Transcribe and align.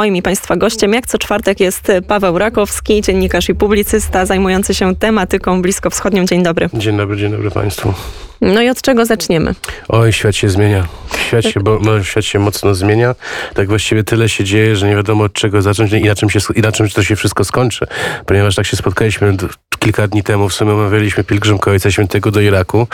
Moim 0.00 0.16
i 0.16 0.22
Państwa 0.22 0.56
gościem 0.56 0.92
jak 0.92 1.06
co 1.06 1.18
czwartek 1.18 1.60
jest 1.60 1.92
Paweł 2.08 2.38
Rakowski, 2.38 3.02
dziennikarz 3.02 3.48
i 3.48 3.54
publicysta 3.54 4.26
zajmujący 4.26 4.74
się 4.74 4.96
tematyką 4.96 5.62
bliskowschodnią. 5.62 6.24
Dzień 6.24 6.42
dobry. 6.42 6.68
Dzień 6.74 6.96
dobry, 6.96 7.16
dzień 7.16 7.30
dobry 7.30 7.50
Państwu. 7.50 7.94
No 8.40 8.62
i 8.62 8.68
od 8.68 8.82
czego 8.82 9.06
zaczniemy? 9.06 9.54
Oj, 9.88 10.12
świat 10.12 10.36
się 10.36 10.48
zmienia. 10.48 10.86
Świat 11.26 11.44
się, 11.44 11.60
bo, 11.60 11.78
no, 11.82 12.02
świat 12.04 12.24
się 12.24 12.38
mocno 12.38 12.74
zmienia. 12.74 13.14
Tak 13.54 13.68
właściwie 13.68 14.04
tyle 14.04 14.28
się 14.28 14.44
dzieje, 14.44 14.76
że 14.76 14.88
nie 14.88 14.96
wiadomo 14.96 15.24
od 15.24 15.32
czego 15.32 15.62
zacząć 15.62 15.92
i 15.92 16.04
na 16.04 16.14
czym, 16.14 16.30
się, 16.30 16.38
i 16.54 16.60
na 16.60 16.72
czym 16.72 16.88
to 16.88 17.02
się 17.02 17.16
wszystko 17.16 17.44
skończy. 17.44 17.86
Ponieważ 18.26 18.54
tak 18.54 18.66
się 18.66 18.76
spotkaliśmy 18.76 19.36
kilka 19.78 20.08
dni 20.08 20.22
temu, 20.22 20.48
w 20.48 20.54
sumie 20.54 20.72
omawialiśmy 20.72 21.24
pielgrzymkę 21.24 21.70
Ojca 21.70 21.90
Świętego 21.90 22.30
do 22.30 22.40
Iraku. 22.40 22.86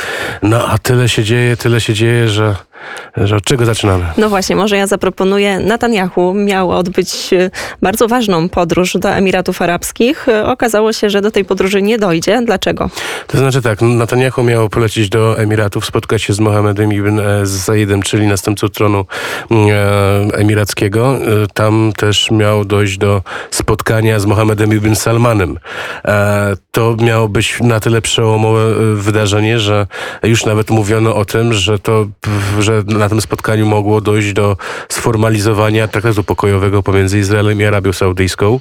No 0.43 0.69
a 0.69 0.79
tyle 0.79 1.09
się 1.09 1.25
dzieje, 1.25 1.57
tyle 1.57 1.81
się 1.81 1.95
dzieje, 1.95 2.29
że 2.29 2.57
że 3.17 3.37
od 3.37 3.45
czego 3.45 3.65
zaczynamy? 3.65 4.05
No 4.19 4.29
właśnie, 4.29 4.57
może 4.57 4.77
ja 4.77 4.87
zaproponuję. 4.87 5.59
Netanyahu 5.61 6.35
miał 6.35 6.71
odbyć 6.71 7.33
e, 7.33 7.51
bardzo 7.83 8.09
ważną 8.09 8.49
podróż 8.49 8.97
do 8.97 9.11
Emiratów 9.11 9.63
Arabskich. 9.63 10.29
E, 10.29 10.47
okazało 10.47 10.93
się, 10.93 11.11
że 11.11 11.21
do 11.21 11.31
tej 11.31 11.45
podróży 11.45 11.83
nie 11.83 11.99
dojdzie. 11.99 12.43
Dlaczego? 12.47 12.91
To 13.27 13.39
znaczy 13.39 13.63
tak, 13.63 13.83
Netanyahu 13.83 14.43
miał 14.43 14.69
polecieć 14.69 15.09
do 15.09 15.39
Emiratów, 15.39 15.87
spotkać 15.87 16.23
się 16.23 16.33
z 16.33 16.41
Mohamedem 16.41 16.93
ibn 16.93 17.21
e, 17.21 17.47
Zayedem, 17.47 18.03
czyli 18.03 18.27
następcą 18.27 18.69
tronu 18.69 19.05
emirackiego. 20.33 21.19
Tam 21.55 21.93
też 21.97 22.31
miał 22.31 22.65
dojść 22.65 22.99
do 22.99 23.23
spotkania 23.51 24.21
z 24.21 24.27
Mohamedem 24.27 24.75
ibn 24.75 24.95
Salmanem. 24.95 25.59
To 26.71 26.97
miało 27.01 27.29
być 27.29 27.61
na 27.61 27.81
tyle 27.81 28.03
przełomowe 28.03 28.75
wydarzenie, 28.95 29.59
że 29.59 29.87
już 30.23 30.47
nawet 30.47 30.71
mówiono 30.71 31.17
o 31.17 31.25
tym, 31.25 31.53
że 31.53 31.79
to 31.79 32.07
że 32.67 32.83
na 32.87 33.09
tym 33.09 33.21
spotkaniu 33.21 33.67
mogło 33.67 34.01
dojść 34.01 34.33
do 34.33 34.57
sformalizowania 34.89 35.89
traktatu 35.89 36.25
pokojowego 36.25 36.83
pomiędzy 36.83 37.19
Izraelem 37.19 37.61
i 37.61 37.65
Arabią 37.65 37.93
Saudyjską 37.93 38.61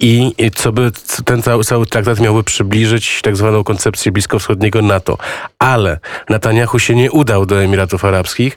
i 0.00 0.32
co 0.54 0.72
by 0.72 0.90
ten 1.24 1.42
cały, 1.42 1.64
cały 1.64 1.86
traktat 1.86 2.20
miałby 2.20 2.44
przybliżyć 2.44 3.22
tak 3.22 3.36
zwaną 3.36 3.64
koncepcję 3.64 4.12
bliskowschodniego 4.12 4.82
NATO. 4.82 5.18
Ale 5.58 5.98
Netanyahu 6.28 6.78
się 6.78 6.94
nie 6.94 7.12
udał 7.12 7.46
do 7.46 7.62
Emiratów 7.62 8.04
Arabskich. 8.04 8.56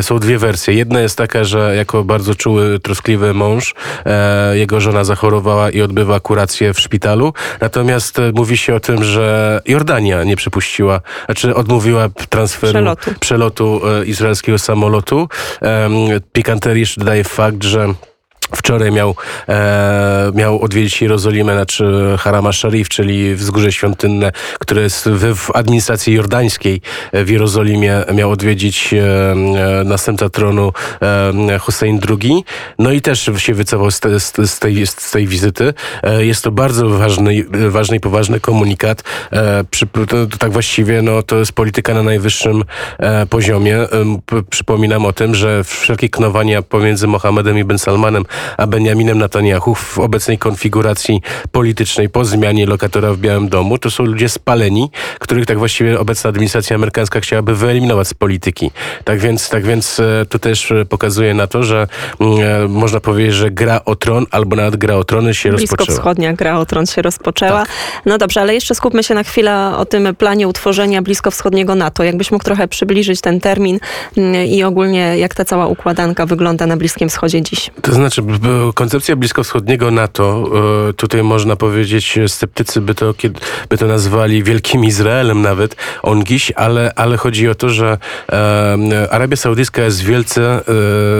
Są 0.00 0.18
dwie 0.18 0.38
wersje. 0.38 0.74
Jedna 0.74 1.00
jest 1.00 1.18
taka, 1.18 1.44
że 1.44 1.76
jako 1.76 2.04
bardzo 2.04 2.34
czuły, 2.34 2.78
troskliwy 2.78 3.34
mąż 3.34 3.74
e, 4.06 4.58
jego 4.58 4.80
żona 4.80 5.04
zachorowała 5.04 5.70
i 5.70 5.82
odbywa 5.82 6.20
kurację 6.20 6.74
w 6.74 6.80
szpitalu. 6.80 7.32
Natomiast 7.60 8.18
e, 8.18 8.32
mówi 8.34 8.56
się 8.56 8.74
o 8.74 8.80
tym, 8.80 9.04
że 9.04 9.60
Jordania 9.66 10.24
nie 10.24 10.36
przypuściła, 10.36 11.00
znaczy 11.24 11.54
odmówiła 11.54 12.08
transferu, 12.28 12.72
przelotu, 12.72 13.10
przelotu 13.20 13.80
e, 14.02 14.06
izraelskiego 14.34 14.58
samolotu. 14.58 15.28
Pikanterii 16.32 16.80
jeszcze 16.80 17.00
dodaje 17.00 17.24
fakt, 17.24 17.62
że 17.62 17.94
Wczoraj 18.52 18.92
miał, 18.92 19.14
e, 19.48 20.30
miał 20.34 20.60
odwiedzić 20.60 21.02
Jerozolimę, 21.02 21.52
znaczy 21.52 21.84
Harama 22.18 22.52
Sharif, 22.52 22.88
czyli 22.88 23.34
wzgórze 23.34 23.72
świątynne, 23.72 24.32
które 24.60 24.82
jest 24.82 25.08
w, 25.08 25.34
w 25.34 25.56
administracji 25.56 26.14
jordańskiej 26.14 26.80
w 27.12 27.28
Jerozolimie. 27.28 28.04
Miał 28.14 28.30
odwiedzić 28.30 28.94
e, 28.94 29.32
e 29.32 29.84
następca 29.84 30.28
tronu 30.28 30.72
e, 31.48 31.58
Hussein 31.58 32.00
II. 32.08 32.44
No 32.78 32.92
i 32.92 33.00
też 33.00 33.30
się 33.36 33.54
wycofał 33.54 33.90
z, 33.90 34.00
te, 34.00 34.20
z, 34.20 34.58
tej, 34.58 34.86
z 34.86 35.10
tej 35.10 35.26
wizyty. 35.26 35.74
E, 36.02 36.24
jest 36.24 36.44
to 36.44 36.50
bardzo 36.50 36.88
ważny, 36.88 37.44
ważny 37.68 37.96
i 37.96 38.00
poważny 38.00 38.40
komunikat. 38.40 39.02
E, 39.32 39.64
przy, 39.70 39.86
to, 39.86 40.26
to, 40.26 40.38
tak 40.38 40.52
właściwie 40.52 41.02
no, 41.02 41.22
to 41.22 41.36
jest 41.36 41.52
polityka 41.52 41.94
na 41.94 42.02
najwyższym 42.02 42.64
e, 42.98 43.26
poziomie. 43.26 43.78
Przypominam 44.50 45.06
o 45.06 45.12
tym, 45.12 45.34
że 45.34 45.64
wszelkie 45.64 46.08
knowania 46.08 46.62
pomiędzy 46.62 47.06
Mohamedem 47.06 47.58
i 47.58 47.64
Ben 47.64 47.78
Salmanem 47.78 48.24
a 48.56 48.66
Benjaminem 48.66 49.18
Netanyahu 49.18 49.74
w 49.74 49.98
obecnej 49.98 50.38
konfiguracji 50.38 51.22
politycznej 51.52 52.08
po 52.08 52.24
zmianie 52.24 52.66
lokatora 52.66 53.12
w 53.12 53.18
Białym 53.18 53.48
Domu, 53.48 53.78
to 53.78 53.90
są 53.90 54.04
ludzie 54.04 54.28
spaleni, 54.28 54.90
których 55.18 55.46
tak 55.46 55.58
właściwie 55.58 56.00
obecna 56.00 56.28
administracja 56.30 56.76
amerykańska 56.76 57.20
chciałaby 57.20 57.54
wyeliminować 57.56 58.08
z 58.08 58.14
polityki. 58.14 58.70
Tak 59.04 59.18
więc, 59.18 59.48
tak 59.48 59.64
więc 59.64 60.00
e, 60.00 60.26
to 60.28 60.38
też 60.38 60.72
pokazuje 60.88 61.34
na 61.34 61.46
to, 61.46 61.62
że 61.62 61.86
mm, 62.20 62.64
e, 62.64 62.68
można 62.68 63.00
powiedzieć, 63.00 63.34
że 63.34 63.50
gra 63.50 63.80
o 63.84 63.96
tron 63.96 64.26
albo 64.30 64.56
nawet 64.56 64.76
gra 64.76 64.94
o 64.94 65.04
trony 65.04 65.34
się 65.34 65.50
Blisko 65.50 65.76
rozpoczęła. 65.76 65.98
wschodnia 65.98 66.32
gra 66.32 66.58
o 66.58 66.66
tron 66.66 66.86
się 66.86 67.02
rozpoczęła. 67.02 67.60
Tak. 67.60 67.68
No 68.06 68.18
dobrze, 68.18 68.40
ale 68.40 68.54
jeszcze 68.54 68.74
skupmy 68.74 69.04
się 69.04 69.14
na 69.14 69.22
chwilę 69.22 69.76
o 69.76 69.84
tym 69.84 70.14
planie 70.14 70.48
utworzenia 70.48 71.02
bliskowschodniego 71.02 71.74
NATO. 71.74 72.04
Jakbyś 72.04 72.30
mógł 72.30 72.44
trochę 72.44 72.68
przybliżyć 72.68 73.20
ten 73.20 73.40
termin 73.40 73.78
mm, 74.16 74.46
i 74.46 74.62
ogólnie 74.62 75.18
jak 75.18 75.34
ta 75.34 75.44
cała 75.44 75.66
układanka 75.66 76.26
wygląda 76.26 76.66
na 76.66 76.76
Bliskim 76.76 77.08
Wschodzie 77.08 77.42
dziś? 77.42 77.70
To 77.82 77.92
znaczy 77.92 78.22
koncepcja 78.74 79.16
bliskowschodniego 79.16 79.90
NATO, 79.90 80.44
e, 80.88 80.92
tutaj 80.92 81.22
można 81.22 81.56
powiedzieć, 81.56 82.18
sceptycy 82.26 82.80
by 82.80 82.94
to, 82.94 83.14
by 83.68 83.78
to 83.78 83.86
nazwali 83.86 84.42
Wielkim 84.42 84.84
Izraelem 84.84 85.42
nawet, 85.42 85.76
ongiś, 86.02 86.52
ale, 86.56 86.92
ale 86.96 87.16
chodzi 87.16 87.48
o 87.48 87.54
to, 87.54 87.68
że 87.68 87.98
e, 88.32 89.08
Arabia 89.10 89.36
Saudyjska 89.36 89.82
jest 89.82 90.02
wielce 90.02 90.62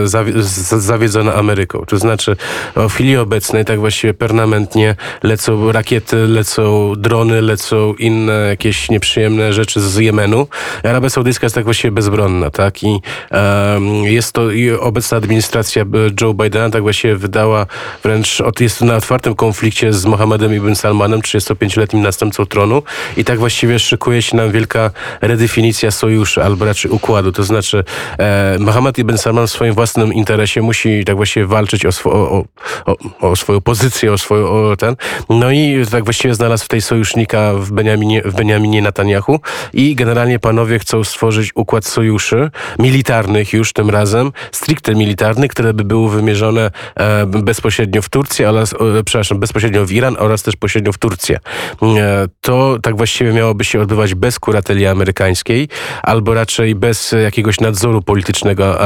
e, 0.05 0.81
zawiedzona 0.81 1.35
Ameryką. 1.35 1.85
To 1.87 1.99
znaczy 1.99 2.37
w 2.77 2.93
chwili 2.93 3.17
obecnej 3.17 3.65
tak 3.65 3.79
właściwie 3.79 4.15
permanentnie 4.15 4.97
lecą 5.23 5.73
rakiety, 5.73 6.17
lecą 6.17 6.93
drony, 6.97 7.43
lecą 7.43 7.95
inne 7.95 8.33
jakieś 8.33 8.91
nieprzyjemne 8.91 9.53
rzeczy 9.53 9.81
z 9.81 9.97
Jemenu. 9.97 10.47
Arabia 10.83 11.11
Saudyjska 11.11 11.45
jest 11.45 11.55
tak 11.55 11.65
właściwie 11.65 11.93
bezbronna, 11.93 12.51
tak? 12.51 12.83
I 12.83 13.01
jest 14.05 14.33
to 14.33 14.51
i 14.51 14.71
obecna 14.71 15.17
administracja 15.17 15.85
Joe 16.21 16.35
Bidena 16.35 16.71
tak 16.71 16.83
właściwie 16.83 16.94
się 16.95 17.17
wydała 17.17 17.67
wręcz, 18.03 18.43
jest 18.61 18.81
na 18.81 18.97
otwartym 18.97 19.35
konflikcie 19.35 19.93
z 19.93 20.07
Mohamedem 20.07 20.55
ibn 20.55 20.75
Salmanem, 20.75 21.21
35-letnim 21.21 22.03
następcą 22.03 22.47
tronu 22.47 22.83
i 23.17 23.25
tak 23.25 23.39
właściwie 23.39 23.79
szykuje 23.79 24.23
się 24.23 24.37
nam 24.37 24.53
wielka 24.53 24.91
redefinicja 25.21 25.91
sojuszu, 25.91 26.41
albo 26.41 26.65
raczej 26.65 26.91
układu. 26.91 27.33
To 27.33 27.45
znaczy 27.45 27.85
e, 28.19 28.57
Mohamed 28.61 28.99
ibn 28.99 29.17
Salman 29.19 29.47
w 29.47 29.51
swoim 29.51 29.75
własnym 29.75 30.13
interesie 30.13 30.63
musi 30.63 31.05
tak 31.05 31.17
właściwie 31.17 31.47
walczyć 31.47 31.87
o, 31.87 31.93
swo, 31.93 32.13
o, 32.13 32.45
o, 32.87 32.97
o 33.21 33.37
swoją 33.37 33.61
pozycję, 33.61 34.13
o 34.13 34.19
swoją 34.19 34.49
o 34.49 34.77
ten. 34.77 34.97
No 35.29 35.51
i 35.51 35.85
tak 35.91 36.05
właściwie 36.05 36.35
znalazł 36.35 36.65
w 36.65 36.69
tej 36.69 36.83
sojusznika 36.83 37.55
w 37.55 37.73
Beniaminie, 37.73 38.23
w 38.23 38.35
Beniaminie 38.35 38.83
Netanyahu 38.83 39.41
i 39.73 39.95
generalnie 39.95 40.39
panowie 40.39 40.79
chcą 40.79 41.05
stworzyć 41.05 41.51
układ 41.55 41.85
sojuszy 41.85 42.51
militarnych 42.79 43.53
już 43.53 43.73
tym 43.73 43.91
razem, 43.91 44.33
stricte 44.53 44.95
militarnych, 44.95 45.51
które 45.51 45.75
by 45.75 45.85
były 45.85 46.11
wymierzone 46.11 46.71
bezpośrednio 47.27 48.03
w 48.03 48.09
Turcję 48.09 48.49
oraz, 48.49 48.75
przepraszam, 49.05 49.41
bezpośrednio 49.41 49.87
w 49.87 49.93
Iran 49.93 50.17
oraz 50.19 50.43
też 50.43 50.57
pośrednio 50.57 50.93
w 50.93 50.99
Turcję. 50.99 51.39
E, 51.83 52.27
to 52.41 52.79
tak 52.83 52.97
właściwie 52.97 53.33
miałoby 53.33 53.65
się 53.65 53.81
odbywać 53.81 54.15
bez 54.15 54.39
kurateli 54.39 54.87
amerykańskiej, 54.87 55.69
albo 56.03 56.35
raczej 56.35 56.75
bez 56.75 57.15
jakiegoś 57.23 57.61
nadzoru 57.61 58.03
politycznego 58.03 58.79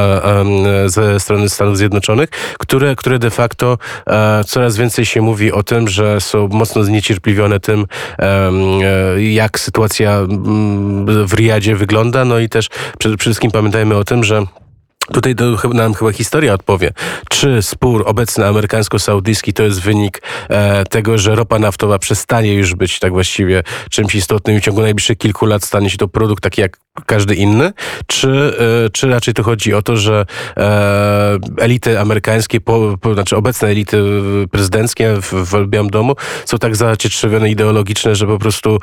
ze 0.85 1.19
strony 1.19 1.49
Stanów 1.49 1.77
Zjednoczonych, 1.77 2.29
które, 2.59 2.95
które 2.95 3.19
de 3.19 3.29
facto 3.29 3.77
e, 4.07 4.43
coraz 4.43 4.77
więcej 4.77 5.05
się 5.05 5.21
mówi 5.21 5.51
o 5.51 5.63
tym, 5.63 5.87
że 5.87 6.21
są 6.21 6.47
mocno 6.47 6.83
zniecierpliwione 6.83 7.59
tym, 7.59 7.85
jak 9.17 9.59
sytuacja 9.59 10.21
w 11.25 11.33
Riyadzie 11.33 11.75
wygląda, 11.75 12.25
no 12.25 12.39
i 12.39 12.49
też 12.49 12.69
przede 12.99 13.17
wszystkim 13.17 13.51
pamiętajmy 13.51 13.95
o 13.95 14.03
tym, 14.03 14.23
że 14.23 14.45
Tutaj 15.13 15.35
nam 15.73 15.93
chyba 15.93 16.11
historia 16.11 16.53
odpowie. 16.53 16.91
Czy 17.29 17.61
spór 17.61 18.03
obecny 18.05 18.45
amerykańsko-saudyjski 18.45 19.53
to 19.53 19.63
jest 19.63 19.81
wynik 19.81 20.21
e, 20.49 20.85
tego, 20.85 21.17
że 21.17 21.35
ropa 21.35 21.59
naftowa 21.59 21.99
przestanie 21.99 22.53
już 22.53 22.75
być 22.75 22.99
tak 22.99 23.11
właściwie 23.11 23.63
czymś 23.89 24.15
istotnym 24.15 24.57
i 24.57 24.59
w 24.59 24.63
ciągu 24.63 24.81
najbliższych 24.81 25.17
kilku 25.17 25.45
lat 25.45 25.63
stanie 25.63 25.89
się 25.89 25.97
to 25.97 26.07
produkt 26.07 26.43
taki 26.43 26.61
jak 26.61 26.77
każdy 27.05 27.35
inny? 27.35 27.73
Czy, 28.07 28.29
e, 28.85 28.89
czy 28.89 29.09
raczej 29.09 29.33
to 29.33 29.43
chodzi 29.43 29.73
o 29.73 29.81
to, 29.81 29.97
że 29.97 30.25
e, 30.57 31.37
elity 31.57 31.99
amerykańskie, 31.99 32.61
po, 32.61 32.97
po, 33.01 33.13
znaczy 33.13 33.35
obecne 33.35 33.67
elity 33.67 34.03
prezydenckie 34.51 35.15
w, 35.21 35.33
w 35.33 35.67
Białym 35.67 35.89
Domu 35.89 36.15
są 36.45 36.57
tak 36.57 36.75
zacietrzewione 36.75 37.49
ideologiczne, 37.49 38.15
że 38.15 38.27
po 38.27 38.39
prostu 38.39 38.79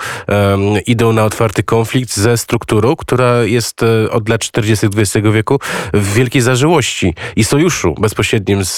idą 0.86 1.12
na 1.12 1.24
otwarty 1.24 1.62
konflikt 1.62 2.16
ze 2.16 2.38
strukturą, 2.38 2.96
która 2.96 3.42
jest 3.42 3.82
e, 3.82 4.10
od 4.10 4.28
lat 4.28 4.40
40. 4.40 4.86
XX 4.86 5.26
wieku 5.32 5.58
w 5.94 6.14
wielkiej 6.14 6.42
zażyłości 6.42 7.14
i 7.36 7.44
sojuszu 7.44 7.94
bezpośrednim 8.00 8.64
z, 8.64 8.76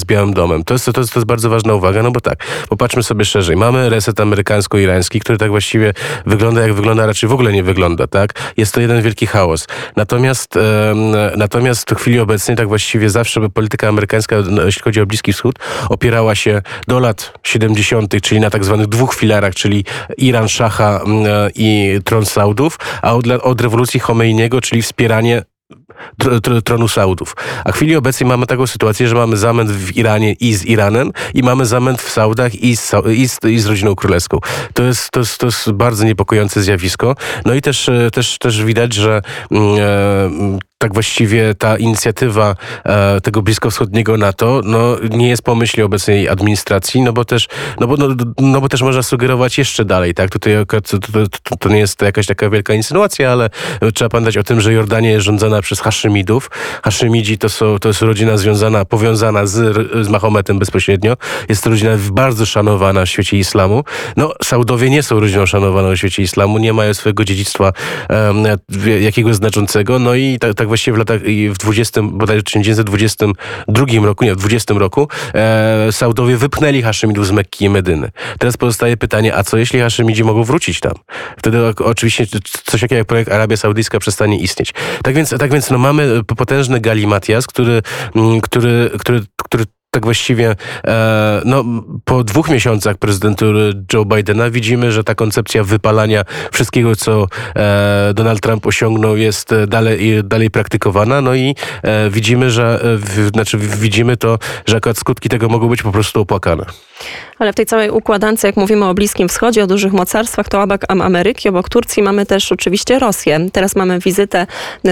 z 0.00 0.04
Białym 0.04 0.34
Domem. 0.34 0.64
To 0.64 0.74
jest, 0.74 0.84
to, 0.84 0.92
to 0.92 1.00
jest 1.00 1.24
bardzo 1.24 1.50
ważna 1.50 1.74
uwaga, 1.74 2.02
no 2.02 2.10
bo 2.10 2.20
tak, 2.20 2.44
popatrzmy 2.68 3.02
sobie 3.02 3.24
szerzej. 3.24 3.56
Mamy 3.56 3.90
reset 3.90 4.20
amerykańsko-irański, 4.20 5.20
który 5.20 5.38
tak 5.38 5.50
właściwie 5.50 5.92
wygląda 6.26 6.62
jak 6.62 6.74
wygląda, 6.74 7.06
raczej 7.06 7.28
w 7.28 7.32
ogóle 7.32 7.52
nie 7.52 7.62
wygląda, 7.62 8.06
tak? 8.06 8.23
Jest 8.56 8.74
to 8.74 8.80
jeden 8.80 9.02
wielki 9.02 9.26
chaos. 9.26 9.66
Natomiast, 9.96 10.58
natomiast 11.36 11.90
w 11.90 11.94
chwili 11.94 12.20
obecnej 12.20 12.56
tak 12.56 12.68
właściwie 12.68 13.10
zawsze 13.10 13.50
polityka 13.50 13.88
amerykańska, 13.88 14.36
jeśli 14.64 14.82
chodzi 14.82 15.00
o 15.00 15.06
Bliski 15.06 15.32
Wschód, 15.32 15.58
opierała 15.88 16.34
się 16.34 16.62
do 16.88 16.98
lat 17.00 17.32
70., 17.42 18.14
czyli 18.22 18.40
na 18.40 18.50
tak 18.50 18.64
zwanych 18.64 18.86
dwóch 18.86 19.14
filarach, 19.14 19.54
czyli 19.54 19.84
Iran, 20.18 20.48
Szacha 20.48 21.00
i 21.54 21.98
tron 22.04 22.26
Saudów, 22.26 22.78
a 23.02 23.14
od, 23.14 23.26
od 23.26 23.60
rewolucji 23.60 24.00
Chomeiniego, 24.00 24.60
czyli 24.60 24.82
wspieranie 24.82 25.42
tr, 26.18 26.40
tr, 26.40 26.62
tronu 26.62 26.88
Saudów. 26.88 27.36
A 27.64 27.72
w 27.72 27.74
chwili 27.74 27.96
obecnej 27.96 28.28
mamy 28.28 28.46
taką 28.46 28.66
sytuację, 28.66 29.08
że 29.08 29.14
mamy 29.14 29.36
zamęt 29.36 29.70
w 29.70 29.96
Iranie 29.96 30.32
i 30.32 30.54
z 30.54 30.66
Iranem 30.66 31.12
i 31.34 31.42
mamy 31.42 31.66
zamęt 31.66 32.02
w 32.02 32.10
Saudach 32.10 32.54
i 32.54 32.76
z, 32.76 32.92
i 33.14 33.28
z, 33.28 33.38
i 33.44 33.58
z 33.58 33.66
rodziną 33.66 33.94
królewską. 33.94 34.38
To 34.74 34.82
jest, 34.82 35.10
to, 35.10 35.20
jest, 35.20 35.38
to 35.38 35.46
jest 35.46 35.70
bardzo 35.70 36.04
niepokojące 36.04 36.62
zjawisko. 36.62 37.16
No 37.44 37.54
i 37.54 37.62
też, 37.62 37.88
e, 37.88 38.10
też, 38.10 38.38
też 38.38 38.64
widać, 38.64 38.94
że 38.94 39.22
mm, 39.50 39.76
e, 39.78 40.58
tak 40.84 40.94
właściwie 40.94 41.54
ta 41.54 41.76
inicjatywa 41.76 42.56
e, 42.84 43.20
tego 43.20 43.42
bliskowschodniego 43.42 44.16
NATO 44.16 44.60
no, 44.64 44.96
nie 45.10 45.28
jest 45.28 45.42
pomyśli 45.42 45.82
obecnej 45.82 46.28
administracji, 46.28 47.02
no 47.02 47.12
bo 47.12 47.24
też, 47.24 47.48
no 47.80 47.86
bo, 47.86 47.96
no, 47.96 48.08
no 48.38 48.60
bo 48.60 48.68
też 48.68 48.82
można 48.82 49.02
sugerować 49.02 49.58
jeszcze 49.58 49.84
dalej, 49.84 50.14
tak? 50.14 50.30
Tutaj 50.30 50.52
to, 50.66 50.98
to, 51.42 51.56
to, 51.56 51.68
nie 51.68 51.78
jest 51.78 52.02
jakaś 52.02 52.26
taka 52.26 52.50
wielka 52.50 52.74
insynuacja, 52.74 53.32
ale 53.32 53.50
trzeba 53.94 54.08
pamiętać 54.08 54.36
o 54.36 54.42
tym, 54.42 54.60
że 54.60 54.72
Jordania 54.72 55.10
jest 55.10 55.24
rządzona 55.24 55.62
przez 55.62 55.80
Haszymidów. 55.84 56.50
Haszymidzi 56.82 57.38
to, 57.38 57.48
są, 57.48 57.78
to 57.78 57.88
jest 57.88 58.02
rodzina 58.02 58.36
związana, 58.36 58.84
powiązana 58.84 59.46
z, 59.46 59.76
z 60.06 60.08
Mahometem 60.08 60.58
bezpośrednio. 60.58 61.16
Jest 61.48 61.64
to 61.64 61.70
rodzina 61.70 61.90
bardzo 62.12 62.46
szanowana 62.46 63.04
w 63.04 63.08
świecie 63.08 63.38
islamu. 63.38 63.84
No, 64.16 64.32
Saudowie 64.42 64.90
nie 64.90 65.02
są 65.02 65.20
rodziną 65.20 65.46
szanowaną 65.46 65.92
w 65.92 65.96
świecie 65.96 66.22
islamu, 66.22 66.58
nie 66.58 66.72
mają 66.72 66.94
swojego 66.94 67.24
dziedzictwa 67.24 67.72
um, 68.10 68.44
jakiegoś 69.00 69.34
znaczącego, 69.34 69.98
no 69.98 70.14
i 70.14 70.38
tak, 70.38 70.54
tak 70.54 70.68
właściwie 70.68 70.94
w 70.94 70.98
latach, 70.98 71.20
w 71.50 71.58
20, 71.58 72.02
bodajże 72.02 72.42
1922 72.42 73.86
roku, 74.06 74.24
nie, 74.24 74.34
w 74.34 74.36
20 74.36 74.74
roku, 74.74 75.08
e, 75.34 75.88
Saudowie 75.92 76.36
wypchnęli 76.36 76.82
Haszymidów 76.82 77.26
z 77.26 77.30
Mekki 77.30 77.64
i 77.64 77.70
Medyny. 77.70 78.10
Teraz 78.38 78.56
pozostaje 78.56 78.96
pytanie, 78.96 79.36
a 79.36 79.42
co 79.42 79.56
jeśli 79.56 79.80
Haszymidzi 79.80 80.24
mogą 80.24 80.44
wrócić 80.44 80.80
tam? 80.80 80.94
Wtedy 81.36 81.58
oczywiście 81.66 82.26
coś 82.64 82.80
takiego 82.80 82.98
jak 82.98 83.06
projekt 83.06 83.32
Arabia 83.32 83.56
Saudyjska 83.56 83.98
przestanie 83.98 84.38
istnieć. 84.38 84.74
Tak 85.02 85.14
więc, 85.14 85.30
tak 85.38 85.52
więc 85.52 85.70
no, 85.74 85.78
mamy 85.78 86.24
potężny 86.24 86.80
galimatias, 86.80 87.46
który, 87.46 87.82
mm, 88.16 88.40
który, 88.40 88.90
który, 88.98 89.20
który 89.44 89.64
tak 89.94 90.04
właściwie 90.04 90.56
e, 90.86 91.42
no, 91.44 91.64
po 92.04 92.24
dwóch 92.24 92.48
miesiącach 92.48 92.96
prezydentury 92.96 93.72
Joe 93.92 94.04
Bidena 94.04 94.50
widzimy, 94.50 94.92
że 94.92 95.04
ta 95.04 95.14
koncepcja 95.14 95.64
wypalania 95.64 96.24
wszystkiego, 96.52 96.96
co 96.96 97.26
e, 97.56 98.12
Donald 98.14 98.40
Trump 98.40 98.66
osiągnął, 98.66 99.16
jest 99.16 99.54
dalej, 99.68 100.24
dalej 100.24 100.50
praktykowana. 100.50 101.20
No 101.20 101.34
i 101.34 101.54
e, 101.82 102.10
widzimy, 102.10 102.50
że 102.50 102.80
w, 102.82 103.28
znaczy 103.34 103.58
widzimy 103.58 104.16
to, 104.16 104.38
że 104.66 104.76
akurat 104.76 104.98
skutki 104.98 105.28
tego 105.28 105.48
mogą 105.48 105.68
być 105.68 105.82
po 105.82 105.92
prostu 105.92 106.20
opłakane. 106.20 106.64
Ale 107.38 107.52
w 107.52 107.56
tej 107.56 107.66
całej 107.66 107.90
układance, 107.90 108.42
jak 108.42 108.56
mówimy 108.56 108.84
o 108.84 108.94
Bliskim 108.94 109.28
Wschodzie, 109.28 109.64
o 109.64 109.66
dużych 109.66 109.92
mocarstwach, 109.92 110.48
to 110.48 110.62
obok 110.62 110.80
Ameryki, 110.88 111.48
obok 111.48 111.68
Turcji 111.68 112.02
mamy 112.02 112.26
też 112.26 112.52
oczywiście 112.52 112.98
Rosję. 112.98 113.46
Teraz 113.52 113.76
mamy 113.76 113.98
wizytę 113.98 114.46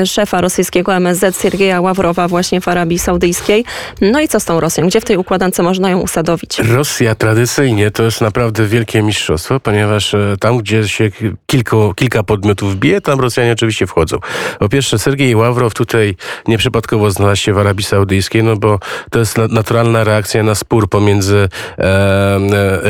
szefa 0.05 0.40
rosyjskiego 0.40 0.94
MSZ 0.94 1.43
Siergieja 1.43 1.81
Ławrowa 1.81 2.28
właśnie 2.28 2.60
w 2.60 2.69
Arabii 2.69 2.98
Saudyjskiej. 2.98 3.64
No 4.00 4.20
i 4.20 4.28
co 4.28 4.40
z 4.40 4.44
tą 4.44 4.60
Rosją? 4.60 4.88
Gdzie 4.92 5.00
w 5.00 5.04
tej 5.04 5.16
układance 5.16 5.58
można 5.58 5.90
ją 5.90 6.00
usadowić? 6.00 6.58
Rosja 6.58 7.14
tradycyjnie 7.14 7.90
to 7.90 8.02
jest 8.02 8.20
naprawdę 8.20 8.66
wielkie 8.66 9.02
mistrzostwo, 9.02 9.60
ponieważ 9.60 10.14
e, 10.14 10.36
tam, 10.40 10.58
gdzie 10.58 10.88
się 10.88 11.10
kilku, 11.46 11.94
kilka 11.94 12.22
podmiotów 12.22 12.76
bije, 12.76 13.00
tam 13.00 13.20
Rosjanie 13.20 13.52
oczywiście 13.52 13.86
wchodzą. 13.86 14.18
Po 14.58 14.68
pierwsze, 14.68 14.98
Sergiej 14.98 15.36
Ławrow 15.36 15.74
tutaj 15.74 16.16
nieprzypadkowo 16.48 17.10
znalazł 17.10 17.40
się 17.40 17.52
w 17.52 17.58
Arabii 17.58 17.84
Saudyjskiej, 17.84 18.42
no 18.42 18.56
bo 18.56 18.78
to 19.10 19.18
jest 19.18 19.38
naturalna 19.38 20.04
reakcja 20.04 20.42
na 20.42 20.54
spór 20.54 20.88
pomiędzy 20.88 21.48
e, 21.78 22.38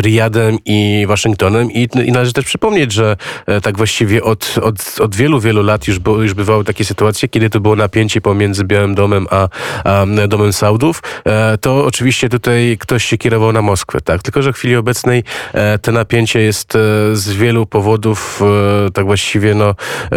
Riyadem 0.01 0.59
i 0.65 1.05
Waszyngtonem 1.09 1.73
i, 1.73 1.89
i 2.05 2.13
należy 2.13 2.33
też 2.33 2.45
przypomnieć, 2.45 2.93
że 2.93 3.17
e, 3.47 3.61
tak 3.61 3.77
właściwie 3.77 4.23
od, 4.23 4.55
od, 4.63 5.01
od 5.01 5.17
wielu, 5.17 5.41
wielu 5.41 5.63
lat 5.63 5.89
już, 5.89 5.99
bo, 5.99 6.23
już 6.23 6.35
bywały 6.35 6.65
takie 6.65 6.85
sytuacje, 6.85 7.29
kiedy 7.29 7.51
to 7.51 7.61
było 7.61 7.77
napięcie 7.77 8.21
pomiędzy 8.21 8.65
Białym 8.65 8.95
Domem 8.95 9.27
a, 9.31 9.49
a 9.85 10.07
Domem 10.29 10.53
Saudów, 10.53 11.03
e, 11.25 11.59
to 11.59 11.92
oczywiście 11.93 12.29
tutaj 12.29 12.77
ktoś 12.81 13.05
się 13.05 13.19
kierował 13.19 13.53
na 13.53 13.63
Moskwę, 13.63 14.01
tak? 14.01 14.23
Tylko, 14.23 14.43
że 14.43 14.53
w 14.53 14.57
chwili 14.57 14.77
obecnej 14.77 15.25
e, 15.53 15.79
te 15.79 15.93
napięcie 15.93 16.41
jest 16.41 16.73
z 17.13 17.33
wielu 17.33 17.67
powodów 17.67 18.41
tak 18.95 19.05
właściwie 19.05 19.55
no, 19.55 19.75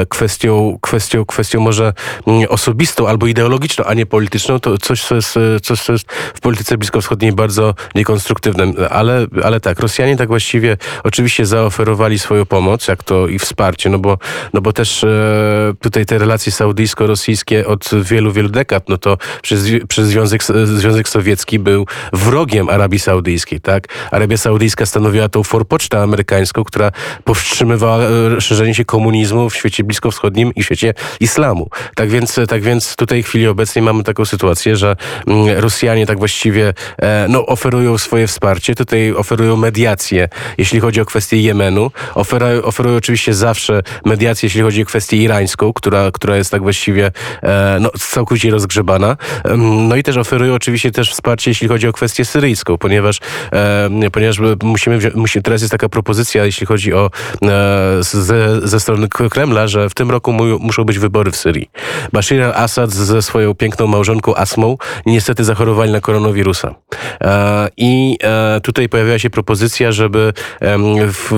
kwestią, 0.10 0.78
kwestią, 0.82 1.26
kwestią 1.26 1.60
może 1.60 1.94
mm, 2.28 2.46
osobistą 2.50 3.08
albo 3.08 3.28
ideologiczną, 3.28 3.86
a 3.86 3.94
nie 3.94 4.06
polityczną, 4.06 4.60
to 4.60 4.78
coś, 4.78 5.04
co 5.04 5.16
jest, 5.16 5.34
coś, 5.62 5.82
co 5.82 5.94
jest 5.94 6.12
w 6.12 6.40
polityce 6.40 6.78
bliskowschodniej 6.78 7.34
bardzo 7.34 7.76
niekonstruktywne. 7.96 8.90
Ale, 8.90 9.28
ale 9.44 9.60
tak, 9.60 9.80
Rosjanie 9.80 10.18
tak 10.18 10.28
właściwie 10.28 10.78
oczywiście 11.04 11.46
zaoferowali 11.46 12.20
swoją 12.20 12.46
pomoc, 12.46 12.88
jak 12.88 13.04
to 13.04 13.28
i 13.28 13.40
wsparcie, 13.40 13.90
no 13.90 14.00
bo, 14.00 14.18
no 14.54 14.62
bo 14.62 14.74
też 14.74 15.04
e, 15.04 15.74
tutaj 15.82 16.06
te 16.06 16.18
relacje 16.18 16.52
saudyjsko-rosyjskie 16.52 17.66
od 17.66 17.90
wielu, 18.04 18.32
wielu 18.32 18.50
dekad, 18.50 18.90
no 18.90 18.98
to 18.98 19.18
przez, 19.42 19.66
przez 19.88 20.08
Związek, 20.08 20.44
Związek 20.66 21.10
Sowiecki 21.10 21.60
był 21.66 21.86
wrogiem 22.14 22.70
Arabii 22.70 23.00
Saudyjskiej, 23.00 23.62
tak? 23.62 23.88
Arabia 24.12 24.38
Saudyjska 24.38 24.86
stanowiła 24.86 25.30
tą 25.30 25.44
forpocztę 25.44 26.02
amerykańską, 26.02 26.64
która 26.64 26.92
powstrzymywała 27.24 27.98
e, 28.04 28.42
szerzenie 28.42 28.76
się 28.76 28.86
komunizmu 28.86 29.50
w 29.50 29.56
świecie 29.56 29.84
bliskowschodnim 29.84 30.52
i 30.56 30.64
świecie 30.64 30.94
islamu. 31.20 31.70
Tak 31.96 32.10
więc, 32.10 32.40
tak 32.48 32.62
więc 32.62 32.96
tutaj 32.96 33.24
w 33.24 33.28
chwili 33.28 33.48
obecnej 33.48 33.82
mamy 33.82 34.04
taką 34.04 34.26
sytuację, 34.26 34.76
że 34.76 34.96
mm, 35.28 35.60
Rosjanie 35.60 36.06
tak 36.06 36.18
właściwie 36.20 36.74
e, 36.98 37.26
no, 37.30 37.46
oferują 37.46 37.98
swoje 37.98 38.28
wsparcie. 38.28 38.76
Tutaj 38.76 39.12
oferują 39.12 39.56
mediację, 39.56 40.30
jeśli 40.58 40.80
chodzi 40.80 41.02
o 41.02 41.06
kwestię 41.06 41.38
Jemenu. 41.42 41.92
Oferują, 42.16 42.64
oferują 42.64 42.98
oczywiście 42.98 43.34
zawsze 43.34 43.82
mediację, 44.06 44.48
jeśli 44.48 44.62
chodzi 44.62 44.82
o 44.82 44.86
kwestię 44.86 45.18
irańską, 45.18 45.74
która, 45.74 46.12
która 46.12 46.38
jest 46.38 46.52
tak 46.52 46.62
właściwie 46.62 47.12
e, 47.44 47.78
no, 47.82 47.90
całkowicie 48.00 48.52
rozgrzebana. 48.52 49.18
No 49.58 49.96
i 49.96 50.04
też 50.04 50.18
oferują 50.18 50.54
oczywiście 50.54 50.92
też 50.92 51.12
wsparcie, 51.12 51.45
jeśli 51.50 51.68
chodzi 51.68 51.88
o 51.88 51.94
kwestię 51.94 52.26
syryjską, 52.26 52.78
ponieważ, 52.78 53.20
e, 53.54 54.10
ponieważ 54.12 54.40
musimy, 54.64 55.44
teraz 55.44 55.62
jest 55.62 55.72
taka 55.72 55.90
propozycja, 55.90 56.46
jeśli 56.46 56.68
chodzi 56.68 56.94
o 56.94 57.10
e, 57.44 57.98
ze, 58.02 58.68
ze 58.68 58.80
strony 58.80 59.08
Kremla, 59.08 59.68
że 59.68 59.90
w 59.90 59.94
tym 59.94 60.12
roku 60.12 60.34
mu, 60.34 60.60
muszą 60.60 60.84
być 60.84 61.00
wybory 61.00 61.32
w 61.32 61.36
Syrii. 61.36 61.70
Bashir 62.14 62.44
al-Assad 62.44 62.92
ze 62.92 63.22
swoją 63.22 63.54
piękną 63.54 63.88
małżonką 63.88 64.36
Asmą 64.36 64.78
niestety 65.06 65.44
zachorowali 65.44 65.92
na 65.92 66.02
koronawirusa. 66.02 66.76
E, 67.22 67.70
I 67.78 68.18
e, 68.24 68.62
tutaj 68.64 68.90
pojawiła 68.90 69.20
się 69.20 69.30
propozycja, 69.30 69.92
żeby 69.92 70.34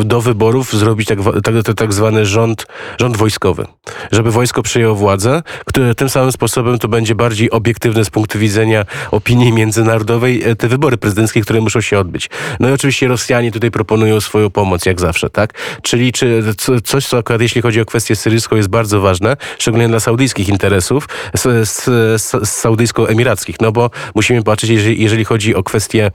do 0.04 0.22
wyborów 0.22 0.74
zrobić 0.74 1.08
tak, 1.08 1.20
tak, 1.44 1.76
tak 1.76 1.94
zwany 1.94 2.26
rząd, 2.26 2.68
rząd 3.00 3.18
wojskowy. 3.18 3.66
Żeby 4.12 4.32
wojsko 4.32 4.64
przyjęło 4.64 4.96
władzę, 4.96 5.42
które 5.66 5.96
tym 5.96 6.10
samym 6.10 6.32
sposobem 6.32 6.80
to 6.80 6.88
będzie 6.88 7.16
bardziej 7.16 7.52
obiektywne 7.52 8.06
z 8.06 8.10
punktu 8.10 8.40
widzenia 8.40 8.86
opinii 9.12 9.54
międzynarodowej 9.54 9.97
e, 10.44 10.56
te 10.56 10.68
wybory 10.68 10.98
prezydenckie, 10.98 11.42
które 11.42 11.62
muszą 11.62 11.82
się 11.82 12.00
odbyć. 12.00 12.30
No 12.60 12.70
i 12.70 12.72
oczywiście 12.72 13.08
Rosjanie 13.08 13.52
tutaj 13.52 13.72
proponują 13.72 14.22
swoją 14.22 14.50
pomoc, 14.50 14.86
jak 14.86 15.00
zawsze, 15.00 15.30
tak? 15.30 15.54
Czyli 15.82 16.12
czy 16.12 16.44
coś, 16.84 17.08
co 17.08 17.18
akurat 17.18 17.42
jeśli 17.42 17.62
chodzi 17.62 17.82
o 17.82 17.86
kwestię 17.86 18.16
syryjską 18.16 18.56
jest 18.56 18.70
bardzo 18.70 19.02
ważne, 19.02 19.38
szczególnie 19.60 19.88
dla 19.88 20.00
saudyjskich 20.00 20.50
interesów, 20.50 21.10
z, 21.36 21.70
z, 21.70 21.84
z 22.22 22.64
saudyjsko-emirackich, 22.64 23.56
no 23.62 23.72
bo 23.72 23.90
musimy 24.16 24.44
patrzeć, 24.44 24.70
jeżeli, 24.70 25.04
jeżeli 25.04 25.26
chodzi 25.26 25.56
o 25.56 25.64
kwestię 25.64 26.12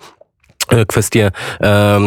kwestię 0.89 1.31
e, 1.63 2.01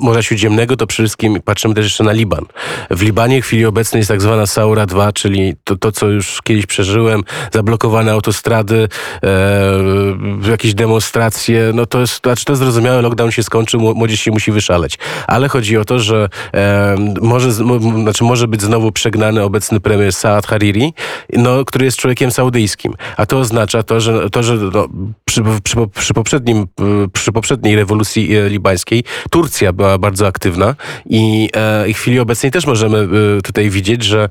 Morza 0.00 0.22
Śródziemnego, 0.22 0.76
to 0.76 0.86
przede 0.86 1.06
wszystkim 1.06 1.40
patrzymy 1.44 1.74
też 1.74 1.84
jeszcze 1.84 2.04
na 2.04 2.12
Liban. 2.12 2.44
W 2.90 3.02
Libanie 3.02 3.42
w 3.42 3.44
chwili 3.44 3.66
obecnej 3.66 4.00
jest 4.00 4.08
tak 4.08 4.20
zwana 4.20 4.46
Saura 4.46 4.86
2, 4.86 5.12
czyli 5.12 5.54
to, 5.64 5.76
to 5.76 5.92
co 5.92 6.06
już 6.06 6.42
kiedyś 6.44 6.66
przeżyłem, 6.66 7.24
zablokowane 7.52 8.12
autostrady, 8.12 8.88
e, 9.22 10.50
jakieś 10.50 10.74
demonstracje, 10.74 11.70
no 11.74 11.86
to 11.86 12.00
jest, 12.00 12.22
znaczy 12.22 12.44
to 12.44 12.52
jest 12.52 12.62
zrozumiałe, 12.62 13.02
lockdown 13.02 13.30
się 13.30 13.42
skończy, 13.42 13.78
młodzież 13.78 14.20
się 14.20 14.30
musi 14.30 14.52
wyszaleć. 14.52 14.98
Ale 15.26 15.48
chodzi 15.48 15.76
o 15.76 15.84
to, 15.84 15.98
że 15.98 16.28
e, 16.54 16.96
może, 17.22 17.52
znaczy 17.52 18.24
może 18.24 18.48
być 18.48 18.62
znowu 18.62 18.92
przegnany 18.92 19.42
obecny 19.42 19.80
premier 19.80 20.12
Saad 20.12 20.46
Hariri, 20.46 20.94
no, 21.32 21.64
który 21.64 21.84
jest 21.84 21.96
człowiekiem 21.96 22.30
saudyjskim. 22.30 22.94
A 23.16 23.26
to 23.26 23.38
oznacza 23.38 23.82
to, 23.82 24.00
że, 24.00 24.30
to, 24.30 24.42
że 24.42 24.54
no, 24.56 24.88
przy, 25.24 25.42
przy, 25.64 25.76
przy 25.94 26.14
poprzednim, 26.14 26.66
przy 27.12 27.32
poprzednim 27.32 27.57
poprzedniej 27.58 27.76
rewolucji 27.76 28.36
e, 28.36 28.48
libańskiej 28.48 29.04
Turcja 29.30 29.72
była 29.72 29.98
bardzo 29.98 30.26
aktywna 30.26 30.74
i 31.06 31.48
e, 31.52 31.92
w 31.94 31.96
chwili 31.96 32.20
obecnej 32.20 32.52
też 32.52 32.66
możemy 32.66 32.98
e, 32.98 33.42
tutaj 33.42 33.70
widzieć, 33.70 34.02
że 34.02 34.28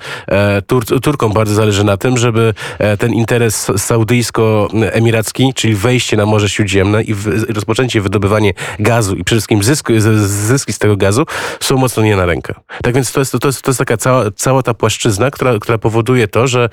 Tur 0.67 0.85
Turkom 1.01 1.33
bardzo 1.33 1.55
zależy 1.55 1.83
na 1.83 1.97
tym, 1.97 2.17
żeby 2.17 2.53
ten 2.99 3.13
interes 3.13 3.71
saudyjsko-emiracki, 3.77 5.53
czyli 5.55 5.75
wejście 5.75 6.17
na 6.17 6.25
Morze 6.25 6.49
Śródziemne 6.49 7.03
i 7.03 7.15
rozpoczęcie 7.49 8.01
wydobywanie 8.01 8.53
gazu 8.79 9.15
i 9.15 9.23
przede 9.23 9.37
wszystkim 9.37 9.63
zysku, 9.63 9.93
zyski 10.25 10.73
z 10.73 10.79
tego 10.79 10.97
gazu 10.97 11.25
są 11.59 11.77
mocno 11.77 12.03
nie 12.03 12.15
na 12.15 12.25
rękę. 12.25 12.53
Tak 12.83 12.95
więc 12.95 13.11
to 13.11 13.19
jest, 13.19 13.31
to 13.41 13.47
jest, 13.47 13.61
to 13.61 13.71
jest 13.71 13.79
taka 13.79 13.97
cała, 13.97 14.31
cała 14.35 14.63
ta 14.63 14.73
płaszczyzna, 14.73 15.31
która, 15.31 15.59
która 15.59 15.77
powoduje 15.77 16.27
to, 16.27 16.47
że 16.47 16.69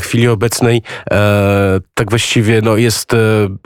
w 0.00 0.04
chwili 0.04 0.28
obecnej 0.28 0.82
tak 1.94 2.10
właściwie 2.10 2.60
no, 2.62 2.76
jest, 2.76 3.12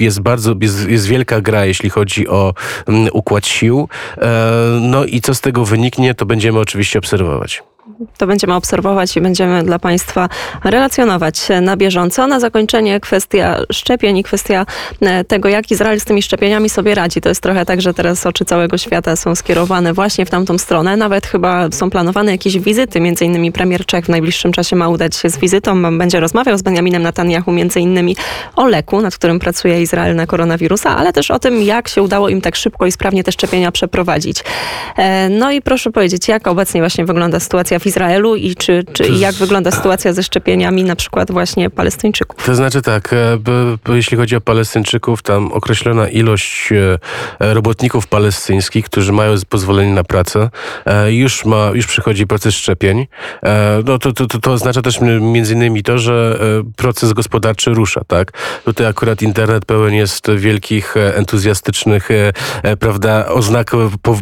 jest 0.00 0.21
bardzo, 0.21 0.54
jest, 0.61 0.88
jest 0.88 1.07
wielka 1.07 1.40
gra, 1.40 1.64
jeśli 1.64 1.90
chodzi 1.92 2.28
o 2.28 2.54
mm, 2.88 3.08
układ 3.12 3.46
sił. 3.46 3.88
E, 4.18 4.78
no 4.80 5.04
i 5.04 5.20
co 5.20 5.34
z 5.34 5.40
tego 5.40 5.64
wyniknie, 5.64 6.14
to 6.14 6.26
będziemy 6.26 6.58
oczywiście 6.58 6.99
obserwować. 6.99 7.62
To 8.19 8.27
będziemy 8.27 8.55
obserwować 8.55 9.17
i 9.17 9.21
będziemy 9.21 9.62
dla 9.62 9.79
Państwa 9.79 10.29
relacjonować 10.65 11.49
na 11.62 11.77
bieżąco. 11.77 12.27
Na 12.27 12.41
zakończenie 12.41 13.01
kwestia 13.01 13.61
szczepień 13.73 14.17
i 14.17 14.23
kwestia 14.23 14.67
e, 15.01 15.25
tego, 15.25 15.49
jak 15.49 15.71
Izrael 15.71 16.01
z 16.01 16.05
tymi 16.05 16.23
szczepieniami 16.23 16.69
sobie 16.69 16.95
radzi. 16.95 17.21
To 17.21 17.29
jest 17.29 17.43
trochę 17.43 17.65
tak, 17.67 17.83
że 17.83 17.95
teraz 17.95 18.27
oczy 18.27 18.45
całego 18.45 18.79
świata 18.79 19.17
są 19.17 19.35
skierowane 19.35 19.93
właśnie 19.93 20.27
w 20.27 20.31
tamtą 20.31 20.59
stronę. 20.59 20.97
Nawet 20.97 21.27
chyba 21.27 21.71
są 21.71 21.91
planowane 21.91 22.33
jakieś 22.33 22.59
wizyty, 22.59 23.01
między 23.01 23.25
innymi 23.25 23.53
premier 23.53 23.87
Czech 23.87 24.05
w 24.05 24.09
najbliższym 24.09 24.53
czasie 24.53 24.77
ma 24.77 24.89
udać 24.89 25.17
się 25.17 25.31
z 25.31 25.39
wizytą. 25.39 25.99
Będzie 25.99 26.21
rozmawiał 26.21 26.59
z 26.59 26.62
Benjaminem 26.62 27.03
Netanyahu 27.03 27.53
między 27.53 27.81
innymi 27.81 28.17
o 28.57 28.67
leku, 28.67 29.01
nad 29.01 29.15
którym 29.15 29.39
pracuje 29.39 29.83
Izrael 29.83 30.17
na 30.17 30.27
koronawirusa, 30.27 30.97
ale 30.97 31.12
też 31.12 31.31
o 31.31 31.39
tym, 31.39 31.62
jak 31.62 31.89
się 31.89 32.03
udało 32.03 32.29
im 32.29 32.41
tak 32.41 32.57
szybko 32.57 32.87
i 32.87 32.93
sprawnie 32.93 33.25
te 33.25 33.33
szczepienia 33.33 33.73
przeprowadzić. 33.73 34.45
E, 34.97 35.29
no 35.29 35.53
i 35.53 35.62
proszę 35.62 35.91
powiedzieć, 35.91 36.29
jak 36.29 36.47
obecnie 36.47 36.81
właśnie 36.81 37.05
wygląda 37.05 37.41
sytuacja 37.41 37.72
w 37.79 37.87
Izraelu 37.87 38.37
i 38.37 38.55
czy, 38.55 38.85
czy 38.93 39.09
jak 39.09 39.35
wygląda 39.35 39.71
sytuacja 39.71 40.12
ze 40.12 40.23
szczepieniami 40.23 40.85
na 40.85 40.97
przykład 40.97 41.31
właśnie 41.31 41.71
Palestyńczyków? 41.71 42.47
To 42.47 42.55
znaczy 42.55 42.83
tak, 42.83 43.12
e, 43.88 43.95
jeśli 43.95 44.17
chodzi 44.17 44.37
o 44.37 44.41
Palestyńczyków, 44.41 45.23
tam 45.23 45.52
określona 45.52 46.09
ilość 46.09 46.73
e, 46.73 47.55
robotników 47.55 48.07
palestyńskich, 48.07 48.85
którzy 48.85 49.12
mają 49.12 49.35
pozwolenie 49.49 49.93
na 49.93 50.05
pracę, 50.05 50.50
e, 50.87 51.12
już 51.12 51.45
ma, 51.45 51.71
już 51.75 51.87
przychodzi 51.87 52.26
proces 52.26 52.55
szczepień. 52.55 53.07
No 53.85 53.99
to, 53.99 54.12
to, 54.12 54.26
to, 54.26 54.38
to 54.38 54.52
oznacza 54.52 54.83
też 54.83 55.00
między 55.21 55.55
innymi 55.55 55.83
to, 55.83 55.99
że 55.99 56.38
proces 56.76 57.12
gospodarczy 57.12 57.71
rusza, 57.71 58.00
tak? 58.07 58.33
Tutaj 58.64 58.87
akurat 58.87 59.23
internet 59.23 59.64
pełen 59.64 59.95
jest 59.95 60.31
wielkich, 60.37 60.95
entuzjastycznych, 61.14 62.09
prawda, 62.81 63.26
oznak 63.26 63.71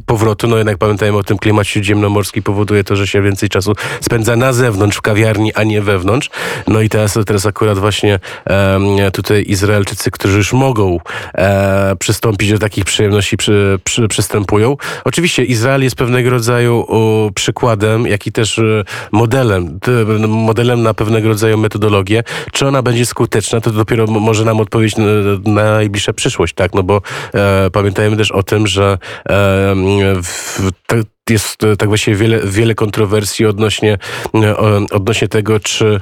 powrotu. 0.07 0.49
No 0.49 0.57
jednak 0.57 0.79
pamiętajmy 0.79 1.19
o 1.19 1.23
tym 1.23 1.39
klimacie 1.39 1.71
śródziemnomorskim 1.71 2.43
powoduje 2.43 2.85
to, 2.85 2.97
że 2.97 3.07
się 3.07 3.23
więcej 3.23 3.40
czasu 3.49 3.73
spędza 4.01 4.37
na 4.37 4.53
zewnątrz 4.53 4.97
w 4.97 5.01
kawiarni, 5.01 5.55
a 5.55 5.65
nie 5.65 5.83
wewnątrz. 5.83 6.31
No 6.69 6.81
i 6.81 6.89
teraz, 6.89 7.19
teraz 7.27 7.47
akurat 7.47 7.79
właśnie 7.79 8.19
e, 8.47 9.11
tutaj 9.11 9.45
Izraelczycy, 9.49 10.11
którzy 10.11 10.37
już 10.37 10.53
mogą 10.53 10.99
e, 11.35 11.97
przystąpić 11.99 12.51
do 12.51 12.59
takich 12.59 12.85
przyjemności, 12.85 13.37
przy, 13.37 13.79
przy, 13.85 14.09
przystępują. 14.09 14.77
Oczywiście 15.05 15.45
Izrael 15.45 15.83
jest 15.83 15.97
pewnego 15.97 16.31
rodzaju 16.31 16.85
o, 16.89 17.31
przykładem, 17.35 18.07
jak 18.07 18.27
i 18.27 18.33
też 18.33 18.59
e, 18.59 18.85
modelem, 19.13 19.79
modelem 20.29 20.83
na 20.83 20.95
pewnego 20.95 21.29
rodzaju 21.29 21.59
metodologię. 21.59 22.23
Czy 22.53 22.67
ona 22.67 22.83
będzie 22.83 23.07
skuteczna, 23.07 23.61
to 23.61 23.71
dopiero 23.71 24.07
może 24.07 24.45
nam 24.45 24.61
odpowiedzieć 24.61 24.97
na, 24.97 25.05
na 25.45 25.71
najbliższa 25.75 26.13
przyszłość, 26.13 26.55
tak? 26.55 26.75
No 26.75 26.83
bo 26.83 27.03
e, 27.35 27.71
pamiętajmy 27.73 28.17
też 28.17 28.31
o 28.31 28.43
tym, 28.43 28.67
że 28.67 28.99
w, 30.23 30.61
jest 31.31 31.59
tak 31.79 31.89
właściwie 31.89 32.17
wiele, 32.17 32.41
wiele 32.45 32.75
kontrowersji 32.75 33.47
odnośnie, 33.47 33.99
odnośnie 34.91 35.29
tego, 35.29 35.61
czy 35.61 36.01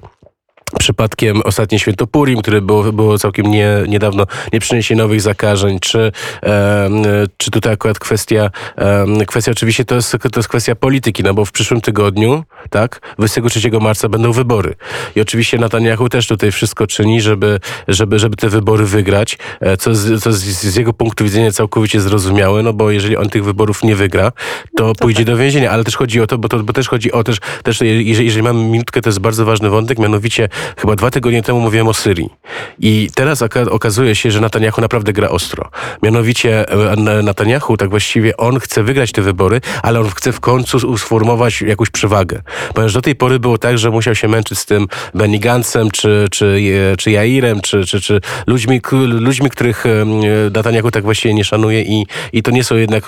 przypadkiem 0.78 1.42
ostatnie 1.42 1.78
święto 1.78 2.06
Purim, 2.06 2.42
które 2.42 2.60
było, 2.60 2.92
było 2.92 3.18
całkiem 3.18 3.50
nie, 3.50 3.68
niedawno, 3.88 4.26
nie 4.52 4.60
przyniesie 4.60 4.94
nowych 4.94 5.20
zakażeń, 5.20 5.80
czy, 5.80 6.12
e, 6.42 6.90
czy 7.36 7.50
tutaj 7.50 7.72
akurat 7.72 7.98
kwestia, 7.98 8.50
e, 8.76 9.06
kwestia 9.26 9.52
oczywiście 9.52 9.84
to 9.84 9.94
jest, 9.94 10.12
to 10.32 10.38
jest 10.38 10.48
kwestia 10.48 10.74
polityki, 10.74 11.22
no 11.22 11.34
bo 11.34 11.44
w 11.44 11.52
przyszłym 11.52 11.80
tygodniu, 11.80 12.44
tak, 12.70 13.14
23 13.18 13.80
marca 13.80 14.08
będą 14.08 14.32
wybory. 14.32 14.74
I 15.16 15.20
oczywiście 15.20 15.58
Netanyahu 15.58 16.08
też 16.08 16.26
tutaj 16.26 16.52
wszystko 16.52 16.86
czyni, 16.86 17.20
żeby, 17.20 17.60
żeby, 17.88 18.18
żeby 18.18 18.36
te 18.36 18.48
wybory 18.48 18.84
wygrać, 18.84 19.38
e, 19.60 19.76
co, 19.76 19.94
z, 19.94 20.22
co 20.22 20.32
z, 20.32 20.44
z, 20.44 20.76
jego 20.76 20.92
punktu 20.92 21.24
widzenia 21.24 21.52
całkowicie 21.52 22.00
zrozumiałe, 22.00 22.62
no 22.62 22.72
bo 22.72 22.90
jeżeli 22.90 23.16
on 23.16 23.28
tych 23.28 23.44
wyborów 23.44 23.82
nie 23.82 23.96
wygra, 23.96 24.30
to, 24.76 24.86
no 24.86 24.94
to 24.94 25.02
pójdzie 25.02 25.24
tak. 25.24 25.26
do 25.26 25.36
więzienia, 25.36 25.70
ale 25.70 25.84
też 25.84 25.96
chodzi 25.96 26.20
o 26.20 26.26
to, 26.26 26.38
bo, 26.38 26.48
to, 26.48 26.58
bo 26.58 26.72
też 26.72 26.88
chodzi 26.88 27.12
o 27.12 27.24
też, 27.24 27.38
też 27.62 27.80
jeżeli, 27.80 28.26
jeżeli 28.26 28.42
mamy 28.42 28.62
minutkę, 28.64 29.00
to 29.00 29.08
jest 29.08 29.18
bardzo 29.18 29.44
ważny 29.44 29.70
wątek, 29.70 29.98
mianowicie 29.98 30.48
Chyba 30.76 30.96
dwa 30.96 31.10
tygodnie 31.10 31.42
temu 31.42 31.60
mówiłem 31.60 31.88
o 31.88 31.94
Syrii. 31.94 32.30
I 32.78 33.10
teraz 33.14 33.42
okazuje 33.70 34.14
się, 34.14 34.30
że 34.30 34.40
Netanyahu 34.40 34.80
naprawdę 34.80 35.12
gra 35.12 35.28
ostro. 35.28 35.70
Mianowicie 36.02 36.68
e, 36.68 37.22
Netanyahu, 37.22 37.76
tak 37.76 37.90
właściwie 37.90 38.36
on 38.36 38.60
chce 38.60 38.82
wygrać 38.82 39.12
te 39.12 39.22
wybory, 39.22 39.60
ale 39.82 40.00
on 40.00 40.10
chce 40.10 40.32
w 40.32 40.40
końcu 40.40 40.98
sformować 40.98 41.62
jakąś 41.62 41.90
przewagę. 41.90 42.42
Ponieważ 42.74 42.92
do 42.92 43.02
tej 43.02 43.14
pory 43.14 43.38
było 43.38 43.58
tak, 43.58 43.78
że 43.78 43.90
musiał 43.90 44.14
się 44.14 44.28
męczyć 44.28 44.58
z 44.58 44.66
tym 44.66 44.86
Benny 45.14 45.38
Gantzem, 45.38 45.90
czy, 45.90 46.26
czy, 46.30 46.60
czy 46.98 47.10
Jairem, 47.10 47.60
czy, 47.60 47.84
czy, 47.84 48.00
czy 48.00 48.20
ludźmi, 48.46 48.80
ludźmi, 49.08 49.50
których 49.50 49.86
e, 49.86 50.04
Netanyahu 50.50 50.90
tak 50.90 51.04
właściwie 51.04 51.34
nie 51.34 51.44
szanuje 51.44 51.82
i, 51.82 52.06
i 52.32 52.42
to 52.42 52.50
nie 52.50 52.64
są 52.64 52.76
jednak 52.76 53.04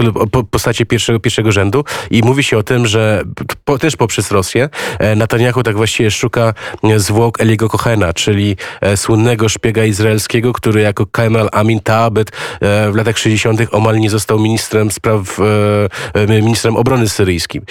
postacie 0.50 0.86
pierwszego, 0.86 1.20
pierwszego 1.20 1.52
rzędu. 1.52 1.84
I 2.10 2.22
mówi 2.22 2.42
się 2.42 2.58
o 2.58 2.62
tym, 2.62 2.86
że 2.86 3.22
po, 3.64 3.78
też 3.78 3.96
poprzez 3.96 4.30
Rosję 4.30 4.68
e, 4.98 5.16
Netanyahu 5.16 5.62
tak 5.62 5.76
właściwie 5.76 6.10
szuka 6.10 6.54
zwłok 6.96 7.39
Eliego 7.40 7.68
Kohena, 7.68 8.12
czyli 8.12 8.56
e, 8.80 8.96
słynnego 8.96 9.48
szpiega 9.48 9.84
izraelskiego, 9.84 10.52
który 10.52 10.80
jako 10.80 11.06
Kemal 11.06 11.48
Amin 11.52 11.80
Taabet 11.80 12.30
e, 12.60 12.92
w 12.92 12.96
latach 12.96 13.18
60. 13.18 13.60
omal 13.70 13.98
nie 13.98 14.10
został 14.10 14.38
ministrem 14.38 14.90
spraw, 14.90 15.38
e, 16.14 16.40
ministrem 16.42 16.76
obrony 16.76 17.08
syryjskim. 17.08 17.62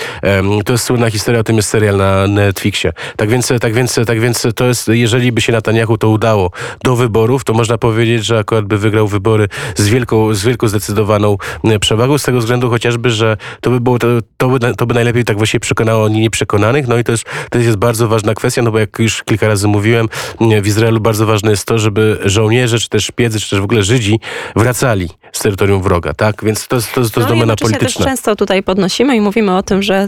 To 0.65 0.71
jest 0.73 0.85
słynna 0.85 1.09
historia, 1.09 1.39
o 1.39 1.43
tym 1.43 1.55
jest 1.55 1.69
serial 1.69 1.97
na 1.97 2.27
Netflixie. 2.27 2.93
Tak 3.17 3.29
więc, 3.29 3.51
tak 3.61 3.73
więc, 3.73 3.99
tak 4.07 4.19
więc 4.19 4.47
to 4.55 4.65
jest, 4.65 4.87
jeżeli 4.87 5.31
by 5.31 5.41
się 5.41 5.51
Netanyahu 5.53 5.97
to 5.97 6.09
udało 6.09 6.51
do 6.83 6.95
wyborów, 6.95 7.43
to 7.43 7.53
można 7.53 7.77
powiedzieć, 7.77 8.25
że 8.25 8.39
akurat 8.39 8.65
by 8.65 8.77
wygrał 8.77 9.07
wybory 9.07 9.47
z 9.75 9.87
wielką, 9.87 10.33
z 10.33 10.43
wielką 10.43 10.67
zdecydowaną 10.67 11.37
przewagą, 11.79 12.17
z 12.17 12.23
tego 12.23 12.39
względu 12.39 12.69
chociażby, 12.69 13.09
że 13.11 13.37
to 13.61 13.69
by 13.69 13.79
było, 13.79 13.99
to, 13.99 14.07
to, 14.37 14.49
by, 14.49 14.75
to 14.75 14.85
by 14.85 14.93
najlepiej 14.93 15.23
tak 15.23 15.37
właśnie 15.37 15.59
przekonało 15.59 16.09
nieprzekonanych, 16.09 16.87
no 16.87 16.97
i 16.97 17.03
to 17.03 17.11
jest, 17.11 17.25
to 17.49 17.59
jest 17.59 17.77
bardzo 17.77 18.07
ważna 18.07 18.33
kwestia, 18.33 18.61
no 18.61 18.71
bo 18.71 18.79
jak 18.79 18.99
już 18.99 19.23
kilka 19.23 19.47
razy 19.47 19.58
mówiłem, 19.67 20.09
mówiłem, 20.39 20.63
w 20.63 20.67
Izraelu 20.67 20.99
bardzo 20.99 21.25
ważne 21.25 21.51
jest 21.51 21.65
to, 21.65 21.79
żeby 21.79 22.19
żołnierze, 22.25 22.79
czy 22.79 22.89
też 22.89 23.05
szpiedzy, 23.05 23.39
czy 23.39 23.49
też 23.49 23.59
w 23.59 23.63
ogóle 23.63 23.83
Żydzi 23.83 24.19
wracali 24.55 25.09
z 25.31 25.39
terytorium 25.39 25.81
wroga, 25.81 26.13
tak? 26.13 26.43
Więc 26.43 26.67
to, 26.67 26.81
to, 26.81 26.87
to 26.93 27.01
jest 27.01 27.17
no 27.17 27.25
domena 27.25 27.55
polityczna. 27.55 27.87
Też 27.87 28.11
często 28.11 28.35
tutaj 28.35 28.63
podnosimy 28.63 29.15
i 29.15 29.21
mówimy 29.21 29.57
o 29.57 29.63
tym, 29.63 29.83
że 29.83 30.07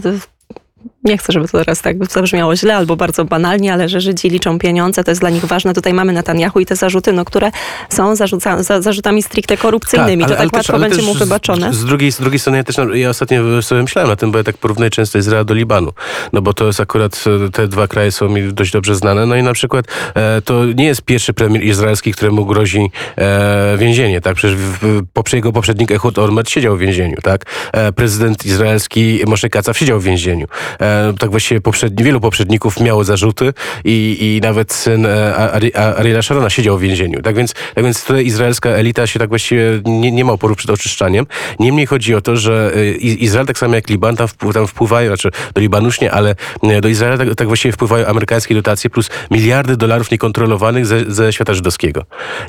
nie 1.04 1.18
chcę, 1.18 1.32
żeby 1.32 1.48
to 1.48 1.58
teraz 1.58 1.82
tak 1.82 2.10
zabrzmiało 2.10 2.56
źle 2.56 2.76
albo 2.76 2.96
bardzo 2.96 3.24
banalnie, 3.24 3.72
ale 3.72 3.88
że 3.88 4.00
Żydzi 4.00 4.28
liczą 4.28 4.58
pieniądze, 4.58 5.04
to 5.04 5.10
jest 5.10 5.20
dla 5.20 5.30
nich 5.30 5.44
ważne. 5.44 5.74
Tutaj 5.74 5.94
mamy 5.94 6.12
Netanyahu 6.12 6.60
i 6.60 6.66
te 6.66 6.76
zarzuty, 6.76 7.12
no, 7.12 7.24
które 7.24 7.50
są 7.88 8.16
zarzuca, 8.16 8.62
za, 8.62 8.82
zarzutami 8.82 9.22
stricte 9.22 9.56
korupcyjnymi. 9.56 10.24
Tak, 10.24 10.30
ale, 10.30 10.36
to 10.36 10.42
tak 10.42 10.54
ale 10.54 10.58
łatwo 10.58 10.72
też, 10.72 10.96
będzie 10.96 11.02
mu 11.02 11.14
wybaczone. 11.14 11.72
Z, 11.72 11.76
z, 11.76 11.84
drugiej, 11.84 12.12
z 12.12 12.20
drugiej 12.20 12.38
strony 12.38 12.58
ja 12.58 12.64
też 12.64 12.76
ja 12.94 13.08
ostatnio 13.08 13.62
sobie 13.62 13.82
myślałem 13.82 14.10
na 14.10 14.16
tym, 14.16 14.32
bo 14.32 14.38
ja 14.38 14.44
tak 14.44 14.56
porównuję 14.56 14.90
często 14.90 15.18
Izrael 15.18 15.44
do 15.44 15.54
Libanu. 15.54 15.92
No 16.32 16.42
bo 16.42 16.54
to 16.54 16.66
jest 16.66 16.80
akurat, 16.80 17.24
e, 17.46 17.50
te 17.50 17.68
dwa 17.68 17.88
kraje 17.88 18.12
są 18.12 18.28
mi 18.28 18.52
dość 18.52 18.72
dobrze 18.72 18.94
znane. 18.94 19.26
No 19.26 19.36
i 19.36 19.42
na 19.42 19.52
przykład 19.52 19.86
e, 20.14 20.42
to 20.42 20.64
nie 20.66 20.84
jest 20.84 21.02
pierwszy 21.02 21.34
premier 21.34 21.64
izraelski, 21.64 22.12
któremu 22.12 22.46
grozi 22.46 22.90
e, 23.16 23.76
więzienie, 23.78 24.20
tak? 24.20 24.36
Przecież 24.36 24.56
w, 24.56 25.02
w, 25.14 25.32
jego 25.32 25.52
poprzednik 25.52 25.90
Ehud 25.90 26.18
Olmert 26.18 26.50
siedział 26.50 26.76
w 26.76 26.78
więzieniu, 26.78 27.16
tak? 27.22 27.46
E, 27.72 27.92
prezydent 27.92 28.46
izraelski 28.46 29.20
Moshe 29.26 29.48
Kacaw 29.48 29.78
siedział 29.78 30.00
w 30.00 30.04
więzieniu. 30.04 30.46
E, 30.80 30.91
tak 31.18 31.30
właściwie 31.30 31.60
poprzedni, 31.60 32.04
wielu 32.04 32.20
poprzedników 32.20 32.80
miało 32.80 33.04
zarzuty 33.04 33.52
i, 33.84 34.16
i 34.20 34.40
nawet 34.40 34.72
syn 34.72 35.06
e, 35.06 35.96
Ariela 35.98 36.22
Sharona 36.22 36.50
siedział 36.50 36.78
w 36.78 36.80
więzieniu. 36.80 37.22
Tak 37.22 37.36
więc, 37.36 37.54
tak 37.74 37.84
więc 37.84 38.04
tutaj 38.04 38.26
izraelska 38.26 38.70
elita 38.70 39.06
się 39.06 39.18
tak 39.18 39.28
właściwie 39.28 39.80
nie, 39.84 40.12
nie 40.12 40.24
ma 40.24 40.32
oporu 40.32 40.56
przed 40.56 40.70
oczyszczaniem. 40.70 41.26
Niemniej 41.60 41.86
chodzi 41.86 42.14
o 42.14 42.20
to, 42.20 42.36
że 42.36 42.72
e, 42.76 42.90
Izrael 42.96 43.46
tak 43.46 43.58
samo 43.58 43.74
jak 43.74 43.88
Liban 43.88 44.16
tam, 44.16 44.28
wpływ, 44.28 44.54
tam 44.54 44.66
wpływają, 44.66 45.08
znaczy 45.08 45.30
do 45.54 45.60
Libanu 45.60 45.86
już 45.86 46.00
nie, 46.00 46.12
ale 46.12 46.34
e, 46.62 46.80
do 46.80 46.88
Izraela 46.88 47.18
tak, 47.18 47.34
tak 47.34 47.46
właściwie 47.46 47.72
wpływają 47.72 48.06
amerykańskie 48.06 48.54
dotacje 48.54 48.90
plus 48.90 49.10
miliardy 49.30 49.76
dolarów 49.76 50.10
niekontrolowanych 50.10 50.86
ze, 50.86 51.12
ze 51.12 51.32
świata 51.32 51.54
żydowskiego. 51.54 52.04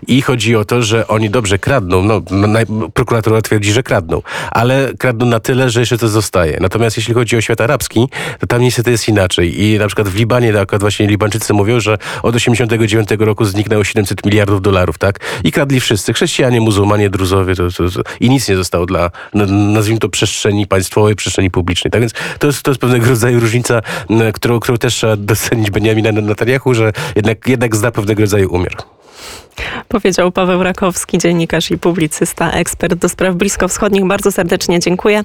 I 0.07 0.21
chodzi 0.21 0.55
o 0.55 0.65
to, 0.65 0.81
że 0.83 1.07
oni 1.07 1.29
dobrze 1.29 1.59
kradną, 1.59 2.03
no 2.03 2.21
prokuratura 2.93 3.41
twierdzi, 3.41 3.71
że 3.71 3.83
kradną, 3.83 4.21
ale 4.51 4.91
kradną 4.99 5.25
na 5.25 5.39
tyle, 5.39 5.69
że 5.69 5.79
jeszcze 5.79 5.97
to 5.97 6.07
zostaje. 6.07 6.57
Natomiast 6.61 6.97
jeśli 6.97 7.13
chodzi 7.13 7.37
o 7.37 7.41
świat 7.41 7.61
arabski, 7.61 8.09
tam 8.47 8.61
niestety 8.61 8.91
jest 8.91 9.07
inaczej. 9.07 9.63
I 9.63 9.77
na 9.79 9.87
przykład 9.87 10.07
w 10.07 10.15
Libanie, 10.15 10.53
tak 10.53 10.79
właśnie 10.79 11.07
Libańczycy 11.07 11.53
mówią, 11.53 11.79
że 11.79 11.97
od 12.23 12.35
89 12.35 13.09
roku 13.19 13.45
zniknęło 13.45 13.83
700 13.83 14.25
miliardów 14.25 14.61
dolarów, 14.61 14.97
tak? 14.97 15.19
I 15.43 15.51
kradli 15.51 15.79
wszyscy. 15.79 16.13
Chrześcijanie, 16.13 16.61
muzułmanie, 16.61 17.09
druzowie. 17.09 17.55
To, 17.55 17.71
to, 17.71 17.89
to, 17.89 18.01
I 18.19 18.29
nic 18.29 18.49
nie 18.49 18.55
zostało 18.55 18.85
dla, 18.85 19.11
nazwijmy 19.73 19.99
to, 19.99 20.09
przestrzeni 20.09 20.67
państwowej, 20.67 21.15
przestrzeni 21.15 21.51
publicznej. 21.51 21.91
Tak 21.91 22.01
więc 22.01 22.13
to 22.39 22.47
jest, 22.47 22.63
to 22.63 22.71
jest 22.71 22.81
pewnego 22.81 23.05
rodzaju 23.05 23.39
różnica, 23.39 23.81
którą, 24.33 24.59
którą 24.59 24.77
też 24.77 24.93
trzeba 24.93 25.15
docenić 25.15 25.71
Benjamina 25.71 26.11
Netanyahu, 26.11 26.73
że 26.73 26.91
jednak, 27.15 27.47
jednak 27.47 27.75
zna 27.75 27.91
pewnego 27.91 28.21
rodzaju 28.21 28.53
umiar. 28.53 28.75
Powiedział 29.87 30.31
Paweł 30.31 30.63
Rakowski, 30.63 31.17
dziennikarz 31.17 31.71
i 31.71 31.77
publicysta, 31.77 32.51
ekspert 32.51 32.93
do 32.93 33.09
spraw 33.09 33.35
bliskowschodnich. 33.35 34.05
Bardzo 34.05 34.31
serdecznie 34.31 34.79
dziękuję. 34.79 35.21